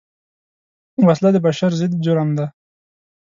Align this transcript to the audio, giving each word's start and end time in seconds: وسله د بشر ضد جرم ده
وسله 1.05 1.29
د 1.33 1.37
بشر 1.45 1.71
ضد 1.79 1.93
جرم 2.05 2.29
ده 2.37 2.45